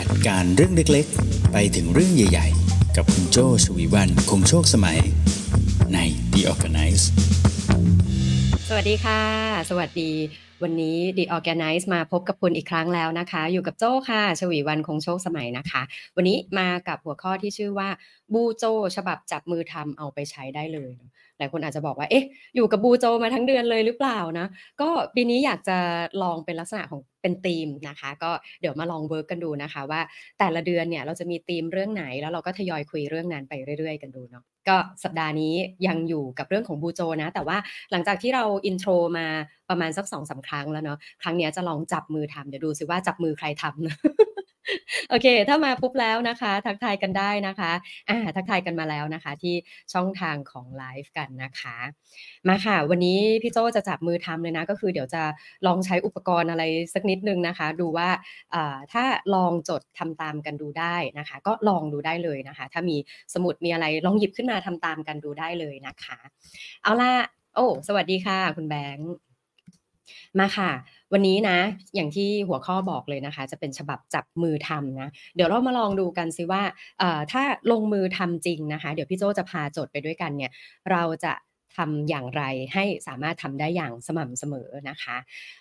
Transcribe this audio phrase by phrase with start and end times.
[0.00, 4.98] จัดการเรื่องเล็กๆ ไปถึงเรื่องใหญ่ๆ กับคุณโจชวีวันคงโชคสมัย
[5.94, 5.98] ใน
[6.32, 7.04] The Organize
[8.68, 9.20] สวัสดีค่ะ
[9.70, 10.10] สวัสดี
[10.62, 15.82] วันนี้ The Organize มาพบกับคุณอีกครั้งแล้วนะคะ อยู่กับโจ้ค่ะ ชวีวันคงโชคสมัยนะคะ
[16.16, 17.88] วันนี้มากับหัวข้อที่ชื่อว่า
[18.32, 18.64] บูโจ
[18.96, 20.92] ฉบับจับมือทำเอาไปใช้ได้เลย
[21.38, 22.24] หลายคนอาจจะบอกว่า เอ๊ะ
[22.56, 24.46] อยู่กับบูโจมาทั้งเดือนเลยหรือเปล่านะ
[24.80, 25.78] ก็ปีนี้อยากจะ
[26.22, 28.30] ลองเป็นลักษณะของ เป็นธีมนะคะ ก็
[28.60, 30.00] เดี๋ยวมาลอง work กันดูนะคะ ว่า
[30.38, 35.54] แต่ละเดือนเนี่ยเราจะมีธีมเรื่องไหน แล้วเราก็ทยอยคุยเรื่องนั้นไปเรื่อย ๆ กันดูเนาะก็สัปดาห์นี้
[35.86, 37.56] ยังอยู่กับเรื่องของ BuJo นะ แต่ว่า
[37.92, 39.26] หลังจากที่เรา intro มา
[39.68, 43.74] ประมาณสักสองสามครั้งแล้วเนาะครั้งเนี้ยจะลองจับมือทำเดี๋ยวดูซิว่าจับมือใครทำ
[45.10, 47.72] โอเค ถ้ามาปุ๊บแล้วนะคะ ทักทายกันได้นะคะ
[48.08, 49.54] อาทักทายกันมาแล้วนะคะ ที่
[49.92, 51.76] ช่องทางของไลฟ์กันนะคะ
[52.48, 55.22] มาค่ะ วันนี้พี่โจจะจับมือทำเลยนะ ก็คือเดี๋ยวจะ
[55.66, 58.08] ลองใช้อุปกรณ์อะไรสักนิดนึงนะคะ ดูว่า
[58.54, 62.96] อ่าถ้าลองจดทำตามกันดูได้นะคะ ก็ลองดูได้เลยนะคะ ถ้ามี
[63.34, 66.18] สมุดมีอะไรลองหยิบขึ้นมาทำตามกันดูได้เลยนะคะ
[66.82, 67.12] เอาล่ะ
[67.54, 69.10] โอ้ สวัสดีค่ะ คุณแบงค์
[70.38, 70.70] มาค่ะ
[71.12, 71.58] วันนี้นะ
[71.94, 76.62] อย่างที่หัวข้อบอกเลยนะคะ จะเป็นฉบับจับมือทำนะ เดี๋ยวเรามาลองดูกันสิว่า
[77.32, 80.52] ถ้าลงมือทำจริงนะคะ เดี๋ยวพี่โจจะพาโจดไปด้วยกันเนี่ย
[80.90, 81.34] เราจะ
[81.76, 82.42] ทำอย่างไร
[82.74, 85.16] ให้สามารถทำได้อย่างสม่ำเสมอนะคะ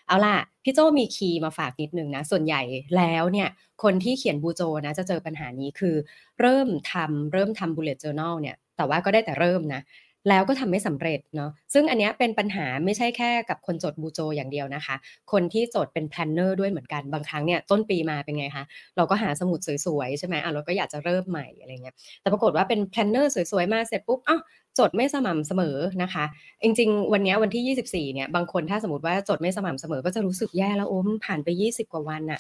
[0.08, 2.62] เอาล่ะ พี่โจมีคีย์มาฝากนิดนึงนะ ส่วนใหญ่
[2.98, 3.50] แล้วเนี่ย
[3.84, 5.96] คนที่เขียนบูโจนะ จะเจอปัญหานี้คือ
[6.42, 9.82] เริ่มทำเริ่มทำ bullet journal เนี่ย แต่ว่าก็ได้แต่เริ่มนะ
[10.30, 14.96] แล้วก็ทำไม่สำเร็จเนาะซึ่งอันนี้เป็นปัญหาไม่ใช่แค่กับคนจดบูโจอย่างเดียวนะคะ
[15.32, 18.66] คนที่จดเป็น planner ด้วยเหมือนกันบางครั้งเนี่ยต้นปีมาเป็นไงคะ
[18.98, 24.42] เราก็หาสมุดสวยๆใช่ไหมอ่าเราก็อยากจะเริ่มใหม่อะไรเงี้ยแต่ปรากฏว่าเป็น planner สวยๆมาเสร็จปุ๊บอ้าว
[24.80, 26.26] จดไม่สม่ำเสมอนะคะ
[26.64, 32.40] จริง ๆ วันเนี้ยวันที่ 24เนี่ยบางคนถ้าสมมติว่าจดไม่สม่ำเสมอก็จะรู้สึกแย่แล้วโอ้มันผ่านไป 20 กว่าวันน่ะ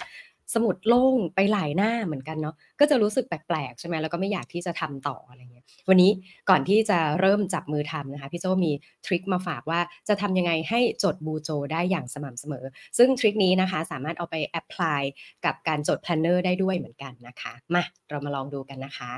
[0.54, 6.12] สมุดโล่งไปหลายหน้าเหมือนกันเนาะก็จะรู้สึกแปลกๆใช่ไหมแล้วก็ไม่อยากที่จะทำต่ออะไรเงี้ยวันนี้
[6.50, 8.72] ก่อนที่จะเริ่มจับมือทำนะคะพี่โจมี
[9.06, 12.66] ทริกมาฝากว่าจะทำยังไงให้จดบูโจได้อย่างสม่ำเสมอ
[12.98, 15.02] ซึ่งทริกนี้นะคะสามารถเอาไปแอพพลาย
[15.46, 19.12] กับการจด planner ได้ด้วยเหมือนกันนะคะมาเรามาลองดูกันนะคะ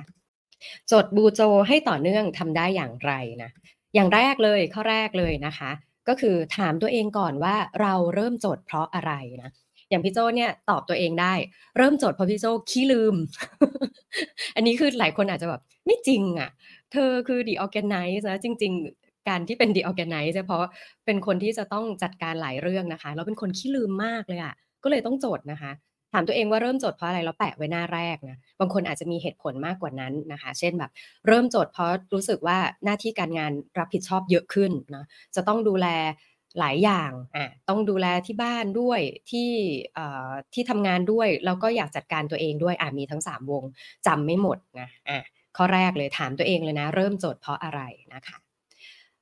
[0.91, 3.13] จดบูโจให้ต่อเนื่องทำได้อย่างไร
[3.44, 3.50] นะ
[3.95, 5.71] อย่างแรกเลยข้อแรกเลยนะคะ
[6.07, 9.13] ก็คือถามตัวเองก่อนว่าเราเริ่มจดเพราะอะไร
[9.44, 9.50] นะ
[9.93, 11.33] อย่างพี่โจ้เนี่ยตอบตัวเองได้
[11.77, 13.15] เริ่มจดเพราะพี่โจ้ขี้ลืม
[14.55, 16.49] อันนี้คือหลายคนอาจจะแบบไม่จริงอะ
[16.91, 20.61] เธอคือ The Organize นะจริง ๆการที่เป็น The Organize เนี่ยเพราะ
[21.05, 24.53] เป็นคนที่จะต้องจัดการหลายเรื่องนะคะ แล้วเป็นคนขี้ลืมมากเลยอะ
[24.83, 25.73] ก็เลยต้องจดนะคะ
[26.15, 30.91] ถามตัวเองว่าเริ่มจดเพราะอะไรแล้วแปะไว้หน้าแรกนะ บางคนอาจจะมีเหตุผลมากกว่านั้นนะคะ เช่นแบบ
[31.27, 35.05] เริ่มจดเพราะรู้สึกว่าหน้าที่การงานรับผิดชอบเยอะขึ้นนะ
[35.35, 35.87] จะต้องดูแล
[36.59, 38.99] หลายอย่างอาต้องดูแลที่บ้านด้วย
[39.31, 39.49] ที่
[39.93, 43.63] เอ่อที่ทำงานด้วย แล้วก็อยากจัดการตัวเองด้วยอามีทั้ง 3 วง
[44.07, 45.19] จำไม่หมดนะอา
[45.57, 47.81] ข้อแรกเลยถามตัวเองเลยนะ เริ่มจดเพราะอะไร
[48.13, 48.37] นะคะ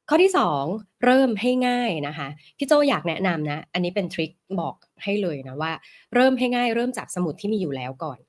[0.09, 0.31] ข้อที่
[0.63, 2.27] 2 เริ่มให้ง่ายนะคะ
[2.57, 5.71] พี่โจ้อยากแนะนำนะ อันนี้เป็นทริกบอกให้เลยนะว่า
[6.15, 8.19] เริ่มให้ง่ายเริ่มจากสมุดที่มีอยู่แล้วก่อน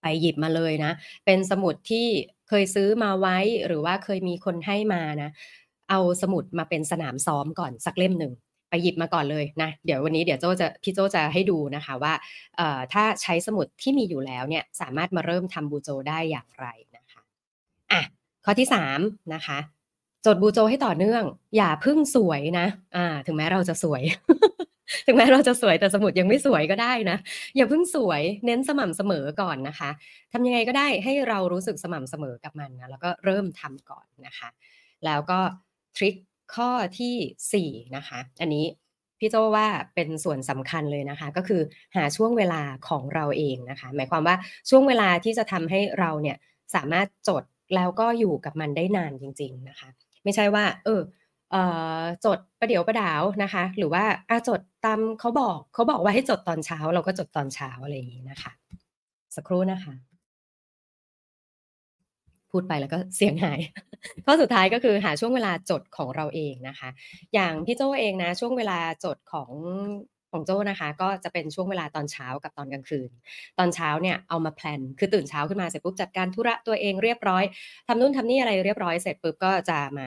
[0.00, 0.92] ไปหยิบมาเลยนะ
[1.26, 2.06] เป็นสมุดที่
[2.48, 5.30] เคยซื้อมาไว้หรือว่าเคยมีคนให้มานะ
[5.90, 8.32] เอาสมุดมาเป็นสนามซ้อมก่อนสักเล่มหนึ่ง
[8.70, 12.12] ไปหยิบมาก่อนเลยนะเดี๋ยววันนี้เดี๋ยวโจจะพี่โจจะให้ดูนะคะว่า
[12.92, 17.20] ถ้าใช้สมุดที่มีอยู่แล้วเนี่ยสามารถมาเริ่มทำบูโจได้อย่างไรนะคะ
[17.92, 18.00] อะ
[18.44, 18.68] ข้อที่
[19.00, 19.58] 3นะคะ
[20.26, 21.24] จดบูโจให้ต่อเนื่อง
[21.56, 24.02] อย่าเพิ่งสวยนะอ่าถึงแม้เราจะสวย
[25.06, 27.18] ถึงแม้เราจะสวยแต่สมุดยังไม่สวยก็ได้นะ
[27.56, 29.90] อย่าเพิ่งสวยเน้นสม่ำเสมอก่อนนะคะ
[30.32, 34.48] ทำยังไงก็ได้ให้เรารู้สึกสม่ำเสมอกับมันนะแล้วก็เริ่มทำก่อนนะคะ
[35.06, 35.40] แล้วก็
[35.96, 36.14] ทริก
[36.54, 37.10] ข้อที
[37.52, 38.64] สี่ 4 นะคะ อันนี้
[39.18, 41.62] พี่โจ้ว่าเป็นส่วนสำคัญเลยนะคะ ก็คือ
[41.96, 44.36] หาช่วงเวลาของเราเองนะคะ หมายความว่า
[44.70, 46.36] ช่วงเวลาที่จะทำให้เราเนี่ย
[46.74, 47.42] สามารถจด
[47.74, 49.88] แล้วก็อยู่กับมันได้นานจริง ๆนะคะ
[50.24, 51.00] ไม่ใช่ว่า เออ
[51.50, 51.56] เอ
[52.00, 58.52] อจดประเดี๋ยวประดาวนะคะ หรือว่าอาจดตามเขาบอกเขาบอกว่าให้จดตอนเช้า เราก็จดตอนเช้าอะไรอย่างงี้นะคะ
[59.36, 59.94] สักครู่นะคะ
[62.52, 63.60] พูดไปแล้วก็เสียงหาย
[64.26, 66.88] ข้อสุดท้ายก็คือหาช่วงเวลาจดของเราเองนะคะ
[67.34, 69.50] อย่างพี่โจเองนะ ช่วงเวลาจดของ
[70.32, 73.10] ของโจ้นะคะ ก็จะเป็นช่วงเวลาตอนเช้ากับตอนกลางคืน
[73.58, 77.44] ตอนเช้าเนี่ยเอามาแพลนคือตื่นเช้าขึ้นมาเสร็จปุ๊บจัดการธุระตัวเองเรียบร้อย
[77.86, 80.06] ทำนู่นทำนี่อะไรเรียบร้อยเสร็จปุ๊บก็จะมา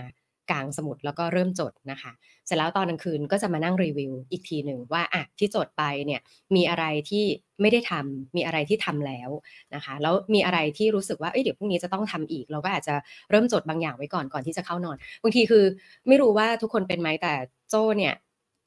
[0.52, 2.12] กลางสมุดแล้วก็เริ่มจดนะคะ
[2.46, 6.22] เสร็จแล้วตอนกลางคืนก็จะมานั่งรีวิวอีกทีหนึ่งว่าอะที่จดไปเนี่ย
[6.56, 7.26] มีอะไรที่
[7.62, 9.30] ไม่ได้ทำมีอะไรที่ทำแล้ว
[9.76, 12.96] นะคะ แล้วมีอะไรที่รู้สึกว่าเฮ้ยเดี๋ยวพรุ่งนี้จะต้องทำอีก เราก็อาจจะ
[13.30, 15.64] เริ่มจดบางอย่างไว้ก่อนก่อนที่จะเข้านอนบางทีคือ
[16.08, 17.34] ไม่รู้ว่าทุกคนเป็นไหมแต่
[17.70, 18.14] โจ้เนี่ย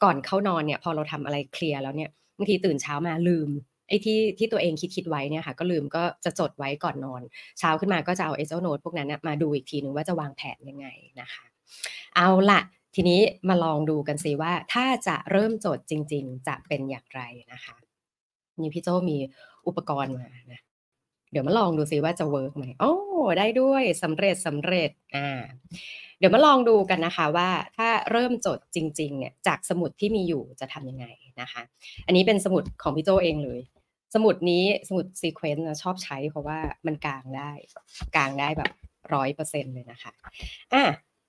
[0.05, 3.49] ก่อนเข้านอนเนี่ยพอเราทำอะไรเคลียร์แล้วเนี่ยบางทีตื่นเช้ามาลืม
[3.89, 7.23] ไอ้ที่ที่ตัวเองคิดคิดไว้เนี่ยค่ะก็ลืมก็จะจดไว้ก่อนนอน
[7.59, 10.87] เช้าขึ้นมาก็จะเอาไอ้เจ้าโน้ตพวกนั้นมาดูอีกทีนึงว่าจะวางแผนยังไง
[11.21, 11.56] นะคะ
[12.17, 12.61] เอาละ
[12.95, 17.23] ทีนี้มาลองดูกันสิว่า ถ้าจะเริ่มจดจริง ๆ จะเป็นอย่างไร
[17.53, 17.77] นะคะ
[18.61, 19.17] นี่พี่โจมี
[19.67, 20.61] อุปกรณ์มานะ
[21.33, 22.95] เดี๋ยวมาลองดูซิว่าจะเวิร์กไหมโอ้
[23.39, 25.29] ได้ด้วยสำเร็จสำเร็จอ่า
[26.19, 31.07] เดี๋ยวมาลองดูกันนะคะว่าถ้าเริ่มจดจริงๆเนี่ยจากสมุดที่มีอยู่จะทำยังไง
[31.41, 31.63] นะคะ
[32.07, 33.61] อันนี้เป็นสมุดของพี่โจเองเลย
[34.15, 37.51] สมุดนี้สมุด Sequence ชอบใช้เพราะว่ามันกลางได้
[38.17, 38.71] กลางได้แบบ
[39.15, 40.13] ร้อยเปอร์เซ็นเลยนะคะ
[40.75, 40.85] อะ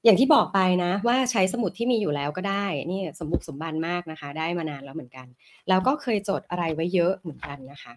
[0.07, 5.27] อย่างที่บอกไปนะว่าใช้สมุดที่มีอยู่แล้วก็ได้นี่สมบุกสมบันมากนะคะ ได้มานานแล้วเหมือนกัน
[5.69, 7.93] แล้วก็เคยจดอะไรไว้เยอะเหมือนกันนะคะ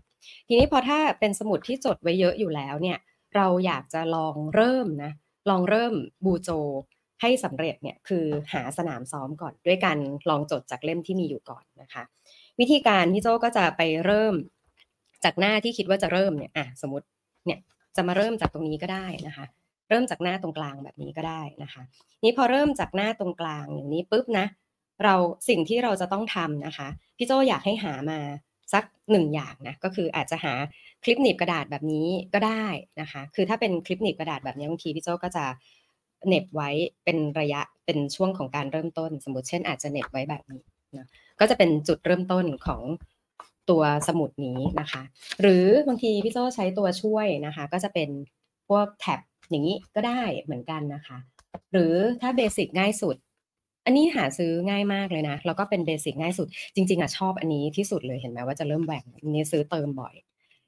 [0.49, 2.99] ทีนี้พอถ้าเป็นสมุดที่จดไว้เยอะอยู่แล้วเนี่ย
[3.37, 5.13] เราอยากจะลองเริ่มนะ
[5.51, 6.51] ลองเริ่มบูโจ
[7.21, 9.99] ให้สำเร็จเนี่ยคือหาสนามซ้อมก่อน ด้วยการ
[10.31, 12.03] ลองจดจากเล่มที่มีอยู่ก่อนนะคะ
[12.61, 14.35] วิธีการพี่โจก็จะไปเริ่ม
[15.25, 17.07] จากหน้าที่คิดว่าจะเริ่มเนี่ยอะสมมติ
[17.47, 17.59] เนี่ย
[17.97, 19.47] จะมาเริ่มจากตรงนี้ก็ได้นะคะ
[19.91, 21.83] เริ่มจากหน้าตรงกลางแบบนี้ก็ได้นะคะ
[22.25, 24.47] นี้พอเริ่มจากหน้าตรงกลางอย่างนี้ปุ๊บนะ
[25.05, 25.15] เรา
[25.49, 28.19] สิ่งที่เราจะต้องทำนะคะ พี่โจอยากให้หามา
[28.73, 30.53] สักหนึ่งอย่างนะก็คืออาจจะหา
[31.05, 32.67] คลิปหนีบกระดาษแบบนี้ก็ได้
[33.01, 35.45] นะคะ คือถ้าเป็นคลิปหนีบกระดาษแบบนี้บางทีพี่โจก็จะ
[36.29, 36.71] เน็บไว้
[37.05, 40.63] เป็นระยะเป็นช่วงของการเริ่มต้น สมมติเช่น อาจจะเน็บไว้แบบนี้
[40.97, 41.07] นะ
[41.41, 42.83] ก็จะเป็นจุดเริ่มต้นของ
[43.71, 45.03] ตัวสมุดนี้นะคะ
[45.41, 48.11] หรือบางทีพี่โจใช้ตัวช่วยนะคะ ก็จะเป็น
[48.69, 51.19] พวกแท็บ อย่างนี้ก็ได้เหมือนกันนะคะ
[51.73, 53.17] หรือถ้าเบสิกง่ายสุด
[53.85, 60.15] อันนี้หาซื้อง่ายมากเลยนะ แล้วก็เป็นเบสิกง่ายสุด จริง ๆอะชอบอันนี้ที่สุดเลยเห็นไหมว่าจะเริ่มแหว่งอันนี้ซื้อเติมบ่อย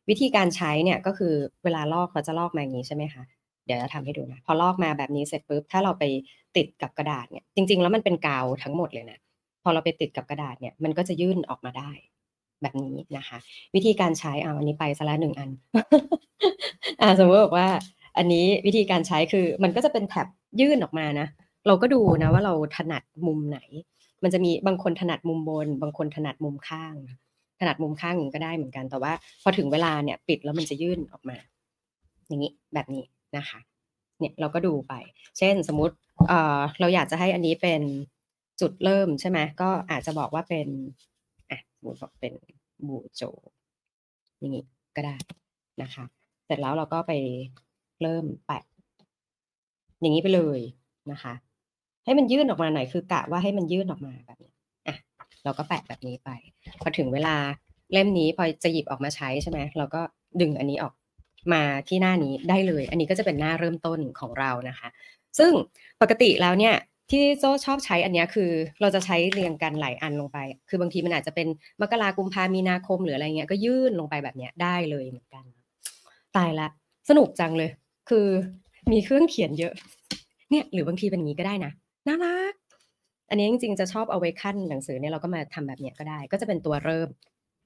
[0.08, 1.34] วิธีการใช้เนี่ยก็คือ
[1.64, 3.22] เวลาลอกเขาจะลอกมาอย่างนี้ใช่ไหมคะ
[3.66, 6.04] เดี๋ยวจะทำให้ดูนะพอลอกมาแบบนี้เสร็จปุ๊บถ้าเราไป
[6.56, 9.18] ติดกับกระดาษเนี่ยจริง ๆ แล้วมันเป็นกาวทั้งหมดเลยนะ
[9.62, 11.90] พอเราไปติดกับกระดาษเนี่ยมันก็จะยื่นออกมาได้
[12.62, 13.38] แบบนี้นะคะ
[13.74, 15.50] วิธีการใช้เอาอันนี้ไปซะละหนึ่งอัน
[17.00, 17.68] อ่าสมมติบอกว่า
[18.16, 20.26] อันนี้วิธีการใช้คือมันก็จะเป็นแท็บ
[20.60, 21.28] ยื่นออกมานะ
[21.66, 23.60] เราก็ดูนะว่าเราถนัดมุมไหน
[24.22, 26.94] มันจะมีบางคนถนัดมุมบน บางคนถนัดมุมข้าง
[27.60, 29.12] ถนัดมุมข้างก็ได้เหมือนกัน แต่ว่า
[29.42, 31.36] พอถึงเวลาเนี่ยปิดแล้วมันจะยื่นออกมา
[32.28, 33.04] อย่างนี้แบบนี้
[33.36, 33.58] นะคะ
[34.18, 34.94] เนี่ยเราก็ดูไป
[35.38, 35.94] เช่นสมมุติ
[36.28, 37.82] เอ่อเราอยากจะให้อันนี้เป็น
[38.60, 40.68] จุดเริ่มใช่ไหมก็อาจจะบอกว่าเป็น
[41.50, 42.32] อะสมมติบอกเป็น
[42.86, 43.22] บูโจ
[44.38, 44.64] อย่างนี้
[44.96, 45.16] ก็ได้
[45.82, 46.04] นะคะ
[46.46, 47.12] เสร็จแล้วเราก็ไป
[48.02, 48.62] เริ่มแปะ
[50.00, 50.60] อย่างนี้ไปเลย
[51.12, 51.34] นะคะ
[52.04, 54.52] ให้มันยื่นออกมาหน่อยคือกะว่าให้มันยื่นออกมาแบบนี้
[54.88, 54.96] อะ
[55.44, 56.30] เราก็แปะแบบนี้ไป
[56.80, 57.36] พอถึงเวลา
[57.92, 60.00] เล่มนี้พอจะหยิบออกมาใช้ใช่ไหมเราก็
[60.40, 60.94] ดึงอันนี้ออก
[61.52, 64.88] มาที่หน้านี้ได้เลย อันนี้ก็จะเป็นหน้าเริ่มต้นของเรานะคะ
[65.38, 65.52] ซึ่ง
[66.02, 66.74] ปกติแล้วเนี่ย
[67.10, 68.50] ที่โจชอบใช้อันนี้คือ
[68.80, 70.38] เราจะใช้เรียงกันหลายอันลงไป
[70.68, 71.48] คือบางทีมันอาจจะเป็น
[71.80, 75.44] มกรากุมภามีนาคมหรืออะไรเงี้ยก็ยื่นลงไปแบบเนี้ยได้เลยเหมือนกัน
[76.36, 76.68] ตายละ
[77.08, 77.70] สนุกจังเลย
[78.12, 78.28] คือ
[78.92, 79.74] มีเครื่องเขียนเยอะ
[80.50, 81.72] เนี่ยหรือบางทีเป็นอย่างนี้ก็ได้นะ
[82.08, 82.54] น่ารัก
[83.30, 87.08] อันนี้จริงๆจะชอบเอาไว้ขั้นหนังสือเนี่ยเราก็มาทำแบบเนี้ยก็ได้ ก็จะเป็นตัวเริ่ม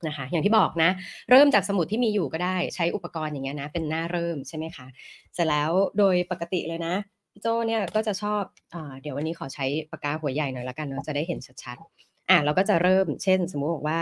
[0.07, 0.91] นะคะ อย่างที่บอกนะ
[1.31, 4.87] เริ่มจากสมุดที่มีอยู่ก็ได้ใช้อุปกรณ์อย่างเงี้ยนะ เป็นหน้าเริ่มใช่ไหมคะ
[5.35, 6.95] เสร็จแล้วโดยปกติเลยนะ
[7.43, 8.43] โจเนี่ยก็จะชอบ
[8.75, 14.01] อเดี๋ยววันนี้ขอใช้ปากกาหัวใหญ่หน่อยละกันเนาะจะได้เห็นชัดๆอะเราก็จะเริ่มเช่น สมมุติบอกว่า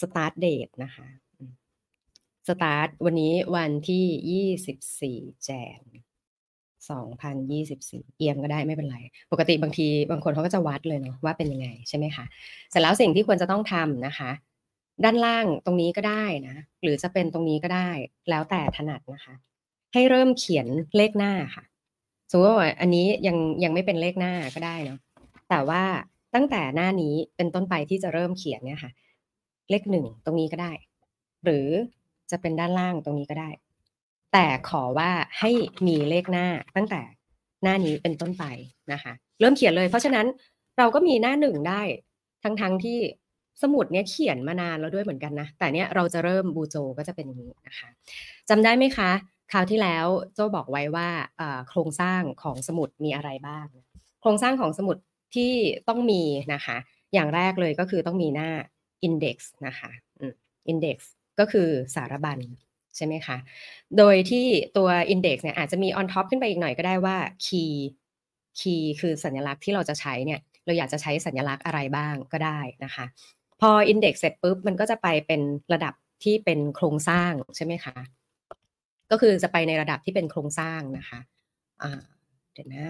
[0.00, 1.06] start date นะคะ
[2.48, 5.80] สตาร์ทวันนี้วันที่ยี่สิบสี่แจน
[6.90, 8.98] สองพันยี่สิบสี่เอียงก็ได้ไม่เป็นไร
[9.32, 12.24] ปกติบางทีบางคนเขาก็จะวัดเลยเนาะว่าเป็นยังไงใช่ไหมคะ
[12.70, 14.30] เสร็จแล้วสิ่งที่ควรจะต้องทำนะคะ
[15.04, 17.90] ด้านล่างตรงนี้ก็ได้นะ หรือจะเป็นตรงนี้ก็ได้
[18.30, 19.34] แล้วแต่ถนัดนะคะ
[19.92, 21.64] ให้เริ่มเขียนเลขหน้าค่ะ
[22.30, 24.98] สมมติว่าอันนี้ยังยังไม่เป็นเลขหน้าก็ได้เนาะ
[25.50, 25.82] แต่ว่า
[26.34, 28.92] ตั้งแต่หน้านี้เป็นต้นไปที่จะเริ่มเขียนเนี่ยค่ะ
[29.70, 30.72] เลขหนึ่งตรงนี้ก็ได้
[31.44, 31.68] หรือ
[32.30, 33.50] จะเป็นด้านล่างตรงนี้ก็ได้
[34.32, 35.50] แต่ขอว่าให้
[35.86, 36.46] มีเลขหน้า
[36.76, 37.02] ตั้งแต่
[37.62, 38.44] หน้านี้เป็นต้นไป
[38.92, 40.26] นะคะ เริ่มเขียนเลย เพราะฉะนั้น
[40.78, 41.82] เราก็มีหน้าหนึ่งได้
[42.42, 42.98] ทั้งๆทที่
[43.62, 47.88] สมุดเนี้ยเขียนมานานแล้วด้วยเหมือนกันนะ แต่เนี้ยเราจะเริ่มบูโจก็จะเป็นอย่างนี้นะคะ
[48.48, 49.10] จำได้ไหมคะ
[49.52, 51.08] คราวที่แล้วโจบอกไว้ว่า
[51.68, 53.66] โครงสร้างของสมุดมีอะไรบ้าง
[54.20, 54.96] โครงสร้างของสมุด
[55.34, 55.52] ที่
[55.88, 56.22] ต้องมี
[56.54, 56.76] นะคะ
[57.14, 58.50] อย่างแรกเลยก็คือต้องมีหน้า
[59.06, 59.90] index นะคะ
[60.72, 60.98] index
[61.40, 62.38] ก็คือสารบัญ
[62.96, 63.36] ใช่ไหมคะ
[63.98, 67.16] โดยที่ตัว index เนี่ยอาจจะมี on top ขึ้นไปอีกหน่อยก็ได้ว่า
[67.46, 67.74] key
[68.60, 73.04] key คือสัญลักษณ์ที่เราจะใช้เนี่ยเราอยากจะใช้สัญลักษณ์อะไรบ้างก็ได้นะคะ
[73.60, 75.40] พอ index เสร็จปุ๊บมันก็จะไปเป็น
[75.72, 75.94] ระดับ
[76.24, 77.96] ที่เป็นโครงสร้างใช่ไหมคะ
[79.10, 81.20] ก็คือจะไปในระดับที่เป็นโครงสร้างนะคะ
[82.52, 82.88] เดี๋ยวนะ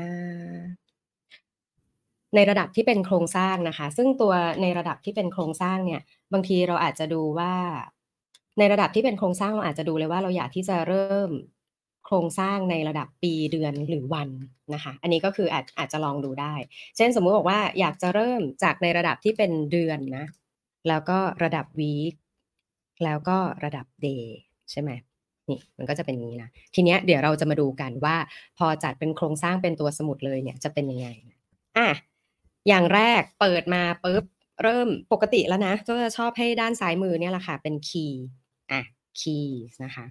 [2.34, 6.00] ในระดับที่เป็นโครงสร้างนะคะ ซึ่งตัวในระดับที่เป็นโครงสร้างเนี่ย
[6.32, 7.54] บางทีเราอาจจะดูว่า
[8.58, 11.30] ในระดับที่เป็นโครงสร้างเราอาจจะดูเลยว่าเราอยากที่จะเริ่ม
[12.06, 14.28] โครงสร้างในระดับปีเดือนหรือวัน
[14.74, 16.54] นะคะ อันนี้ก็คืออาจอาจจะลองดูได้
[16.96, 20.26] เช่นสมมุติบอกว่าอยากจะเริ่มจากในระดับที่เป็นเดือนนะ
[20.88, 22.14] แล้วก็ระดับวีค
[23.04, 24.38] แล้วก็ระดับเดย์
[24.70, 24.90] ใช่ไหม
[25.48, 28.16] นี่มันก็จะเป็นอย่างนี้นะ ทีเนี้ยเดี๋ยวเราจะมาดูกันว่า
[28.58, 31.08] พอจัดเป็นโครงสร้างเป็นตัวสมุดเลยเนี่ยจะเป็นยังไง
[31.78, 31.88] อะ
[32.68, 34.24] อย่างแรกเปิดมาปุ๊บ
[34.62, 38.24] เริ่มปกติแล้วนะก็จะชอบให้ด้านซ้ายมือเนี่ยแหละค่ะเป็นคีย์
[38.72, 38.82] อะ
[39.20, 40.04] คีย์นะคะ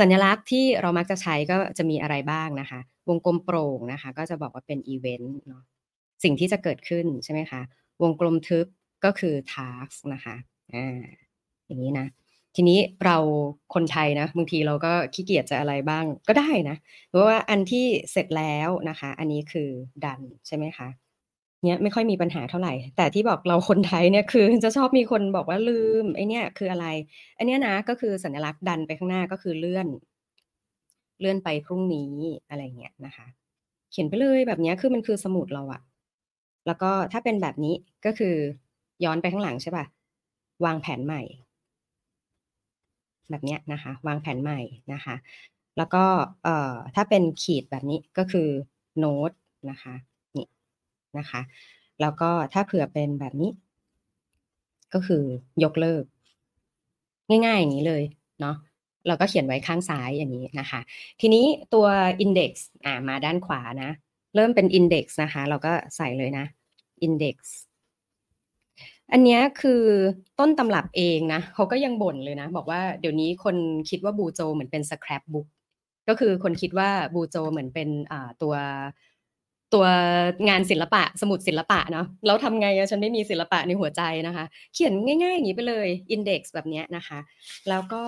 [0.00, 5.62] สัญลักษณ์ที่เรามักจะใช้ก็จะมีอะไรบ้างนะคะ วงกลมโปร่งนะคะ ก็จะบอกว่าเป็นอีเวนต์เนาะ
[6.22, 7.60] สิ่งที่จะเกิดขึ้นใช่ไหมคะ
[8.02, 8.66] วงกลมทึบ
[9.04, 10.36] ก็คือ task นะคะ
[10.74, 11.04] อ่า
[11.66, 12.06] อย่างนี้นะ
[12.54, 13.16] ทีนี้เรา
[13.74, 16.76] คนไทยนะบางทีเราก็ขี้เกียจจะอะไรบ้างก็ได้นะ
[17.08, 19.70] เพราะว่าอันที่เสร็จแล้วนะคะ อันนี้คือ
[20.04, 20.88] ดันใช่ไหมคะ
[21.64, 26.86] เนี้ยไม่ค่อยมีปัญหาเท่าไหร่ แต่ที่บอกเราคนไทยเนี่ยคือ จะชอบมีคนบอกว่าลืมไอเนี้ยคืออะไร
[27.38, 29.88] อันเนี้ยนะก็คือสัญลักษณ์ดันไปข้างหน้าก็คือเลื่อน
[31.20, 32.12] เลื่อนไปพรุ่งนี้
[32.48, 33.26] อะไรเงี้ยนะคะ
[33.90, 35.80] เขียนไปเลยแบบเนี้ยคือมันคือสมุดเราอะ
[36.66, 37.74] แล้วก็ถ้าเป็นแบบนี้
[38.06, 38.34] ก็คือ
[39.04, 39.84] ย้อนไปข้างหลังใช่ป่ะ
[40.64, 41.22] วางแผนใหม่
[43.30, 44.60] แบบเนี้ยนะคะ วางแผนใหม่
[44.92, 45.14] นะคะ
[45.76, 46.04] แล้วก็
[46.44, 48.48] เอ่อถ้าเป็นขีดแบบนี้ก็คือ
[48.98, 49.30] โน้ต
[49.70, 49.94] นะคะ
[51.18, 51.40] นะคะ
[52.00, 53.50] แล้วก็ถ้าเผื่อเป็นแบบนี้
[54.94, 55.24] ก็คือ
[55.64, 56.04] ยกเลิก
[57.28, 58.02] ง่ายๆอย่างนี้เลย
[58.40, 58.56] เนาะ
[59.06, 60.80] เราก็เขียนไว้ข้างซ้ายอย่างนี้นะคะ
[61.20, 61.44] ทีนี้
[61.74, 61.86] ตัว
[62.24, 62.52] index
[62.84, 63.90] อ่ามาด้านขวานะ
[64.34, 66.46] เริ่มเป็น index นะคะ เราก็ใส่เลยนะ
[67.06, 67.36] index
[69.12, 69.82] อันนี้คือ
[70.38, 73.56] ต้นตำรับเองนะเขาก็ยังบ่นเลยนะ บอกว่าเดี๋ยวนี้คน
[73.90, 75.48] คิดว่าบูโจเหมือนเป็น scrap book
[76.08, 77.88] ก็คือคนคิดว่าบูโจเหมือนเป็น
[78.42, 78.54] ตัว
[79.74, 79.86] ตัว
[80.48, 84.44] งานศิลปะสมุดศิลปะเนาะแล้วทำไงอะฉันไม่มีศิลปะในหัวใจนะคะ
[84.74, 87.18] เขียนง่ายๆอย่างนี้ไปเลย index แบบนี้นะคะ
[87.68, 88.02] แล้วก็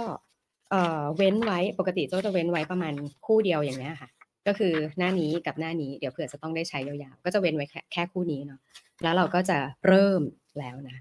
[0.70, 2.94] เออเว้นไว้ปกติโจจะเว้นไว้ประมาณ
[3.26, 4.08] คู่เดียวอย่างเงี้ยค่ะ
[4.46, 8.60] ก็คือหน้านี้กับหน้านี้เดี๋ยวเผื่อจะต้องได้ใช้ยาวๆ ก็จะเว้นไว้แค่แค่คู่นี้เนาะ
[9.02, 10.22] แล้วเราก็จะเริ่ม
[10.58, 10.96] แล้วนะ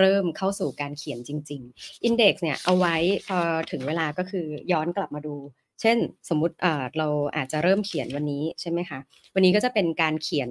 [0.00, 2.96] เริ่มเข้าสู่การเขียนจริง ๆ Index เนี่ยเอาไว้
[3.28, 3.38] พอ
[3.70, 5.34] ถึงเวลาก็คือย้อนกลับมาดู
[5.80, 5.98] เช่น
[6.28, 6.54] สมมติ
[6.98, 8.98] เราอาจจะเริ่มเขียนวันนี้ใช่ไหมคะ
[9.34, 10.50] วันนี้ก็จะเป็นการเขียน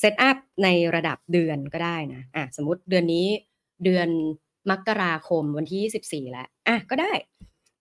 [0.00, 3.26] เซตอัพในระดับเดือนก็ได้นะอะสมมติเดือนนี้
[3.84, 4.08] เดือน
[4.70, 7.12] มกราคมวันที่ 24 แล้วอะก็ได้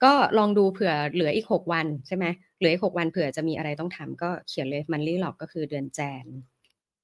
[0.03, 2.25] ก็ลองดูเผื่อเหลืออีก 6 วันใช่ไหม
[2.57, 6.25] เหลืออีก 6 วันเผื่อจะมีอะไรต้องทำก็เขียนเลยมันรีหลอกก็คือเดือนแจน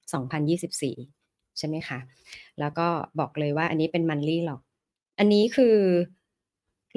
[0.00, 1.98] 2024 ใช่ไหมคะ
[2.60, 4.60] แล้วก็บอกเลยว่าอันนี้เป็นมันลี่หรอก
[5.18, 5.76] อันนี้คือ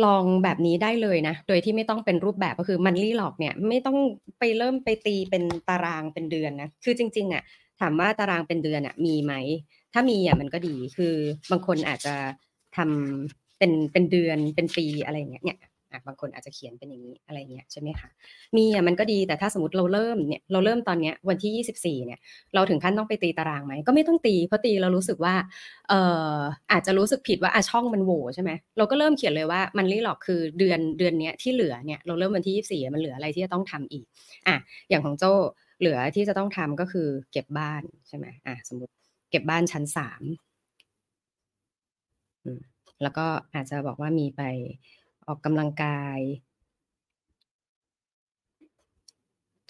[0.05, 3.97] ลองแบบนี้ได้เลยนะ โดยที่ไม่ต้องเป็นรูปแบบก็คือมันลี่หลอกเนี่ยไม่ต้อง
[4.39, 7.43] ไปเริ่มไปตีเป็นตารางเป็นเดือนนะ คือจริงๆอะ
[7.79, 9.33] ถามว่าตารางเป็นเดือนอะมีไหม
[9.93, 11.15] ถ้ามีอะมันก็ดี คือ
[11.51, 12.15] บางคนอาจจะ
[12.77, 15.59] ทำเป็นเป็นเดือนเป็นปีอะไรเงี้ยเนี่ย
[16.07, 18.09] บางคนอาจจะเขียนเป็นอย่างนี้อะไรเงี้ยใช่ไหมคะ
[18.57, 22.19] มีอะมันก็ดีแต่ถ้าสมมติเราเริ่มเนี่ยเราเริ่มตอนเนี้ยวันที่ 24เนี่ย
[22.55, 25.35] เราถึงขั้นต้องไปตีตารางไหมก็ไม่ต้องตีเพราะตีเรารู้สึกว่า
[25.89, 25.99] เอ่
[26.35, 26.37] อ
[26.71, 34.05] อาจจะรู้สึกผิดว่าอะช่องมันโหว่ใช่ไหมเราก็เริ่มเขียนเลยว่ามันรีหลอกคือเดือนเดือนเนี้ยที่เหลือเนี่ยเราเริ่มวันที่ 24 มันเหลืออะไรที่จะต้องทำอีก
[34.47, 34.55] อะ
[34.89, 35.31] อย่างของโจ้
[35.79, 38.93] เหลือที่จะต้องทำก็คือเก็บบ้านใช่ไหมอะสมมติ
[39.31, 40.21] เก็บบ้านชั้นสาม
[43.01, 44.41] แล้วก็อาจจะบอกว่ามีไป
[45.31, 46.19] ออกกำลังกาย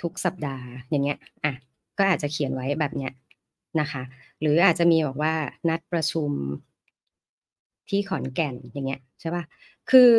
[0.01, 1.53] ทุกสัปดาห์อย่างเงี้ยอะ
[1.98, 3.12] ก็อาจจะเขียนไว้แบบเนี้ย
[3.80, 4.03] นะคะ
[4.41, 5.34] หรืออาจจะมีบอกว่า
[5.70, 6.32] นัดประชุม
[7.89, 9.44] ที่ขอนแก่นอย่างเงี้ยใช่ปะ่ะ
[9.91, 10.12] คือ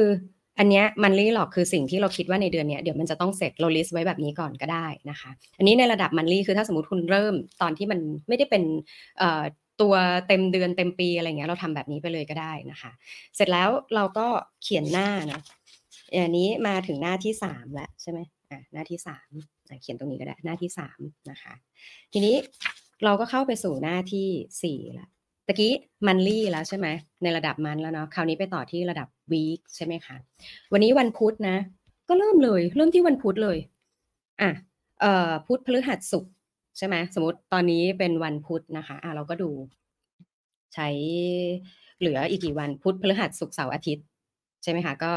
[0.59, 8.63] อันเนี้ยมันรีหลอกคือสิ่งที่เราคิดว่าในเดือนเนี้ยเดี๋ยวมันจะต้องเสร็จเราลิสต์ไว้แบบนี้ก่อนก็ได้นะคะ อันนี้ในระดับมันรีคือถ้าสมมติคุณเริ่มตอนที่มันไม่ได้เป็น
[9.81, 9.95] ตัว
[10.29, 12.93] เต็มเดือนเต็มปีอะไรเงี้ยเราทำแบบนี้ไปเลยก็ได้นะคะ
[13.37, 14.26] เสร็จแล้วเราก็
[14.62, 15.41] เขียนหน้านะ
[16.12, 19.31] อันนี้มาถึงหน้าที่สามแล้วใช่ไหมอะหน้าที่สาม
[19.83, 20.99] เขียนตรงนี้ก็ได้หน้าที่สาม
[21.31, 21.55] นะคะ
[22.12, 22.37] ทีนี้
[23.05, 24.29] เราก็เข้าไปสู่หน้าที่
[24.62, 25.09] สี่ละ
[25.47, 25.73] ตะกี้
[26.07, 26.87] มันลี่แล้วใช่ไหม
[27.23, 30.17] ในระดับมันแล้วเนาะคราวนี้ไปต่อที่ระดับวีคใช่ไหมคะ
[30.73, 31.57] วันนี้วันพุธนะ
[32.09, 33.59] ก็เริ่มเลย เริ่มที่วันพุธเลย
[34.43, 34.50] อะ
[35.00, 36.33] เอ่อพุธพฤหัสศุกร์
[36.76, 39.50] ใช่ไหมสมมติตอนนี้เป็นวันพุธนะคะอะเราก็ดู
[40.75, 40.88] ใช้
[41.99, 44.05] เหลืออีกกี่วันพุธพฤหัสศุกร์เสาร์อาทิตย์
[44.62, 45.12] ใช่ไหมคะก็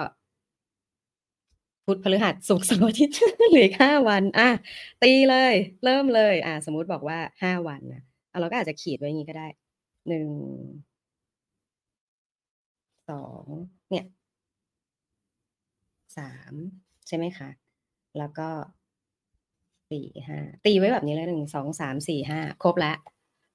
[1.85, 3.15] พุธพฤหัสศุกร์เสาร์อาทิตย์
[3.49, 4.49] เหลือห้าวัน อะ
[5.03, 8.03] ตีเลย เริ่มเลย อะสมมติบอกว่าห้าวันนะ
[8.39, 9.47] เราก็อาจจะขีดไว้อย่างนี้ก็ได้
[10.07, 10.29] หนึ่ง
[13.09, 13.45] สอง
[13.89, 14.05] เนี่ย
[16.17, 16.53] สาม
[17.07, 17.49] ใช่ไหมคะ
[18.17, 18.49] แล้วก็
[19.91, 22.97] สี่ห้าตีไว้แบบนี้เลยหนึ่งสองสามสี่ห้าครบแล้ว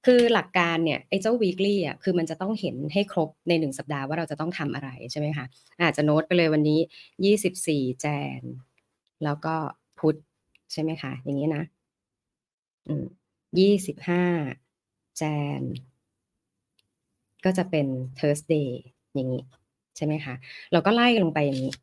[0.05, 5.45] คือหลักการเนี่ยไอ้เจ้า weekly อะคือมันจะต้องเห็นให้ครบในหนึ่งสัปดาห์ว่าเราจะต้องทำอะไรใช่ไหมคะ
[5.81, 6.79] อาจจะโน้ตไปเลยวันนี้
[7.25, 8.07] ยี่สิบสี่แจ
[8.39, 8.41] น
[9.23, 9.55] แล้วก็
[9.99, 10.15] พุธ
[10.71, 11.63] ใช่ไหมคะ อย่างนี้นะ
[13.59, 14.23] ยี่สิบห้า
[15.17, 15.23] แจ
[15.59, 15.61] น
[17.45, 17.87] ก็จะเป็น
[18.19, 18.69] Thursday
[19.13, 19.43] อย่างนี้
[19.95, 20.35] ใช่ไหมคะ
[20.71, 21.73] เราก็ไล่ลงไปอย่างนี้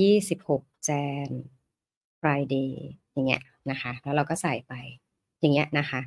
[0.00, 0.90] ยี่สิบหกแจ
[1.26, 1.28] น
[2.20, 2.70] Friday
[3.12, 4.72] อย่างเงี้ย นะคะ แล้วเราก็ใส่ไป
[5.40, 6.00] อย่างเงี้ยนะคะ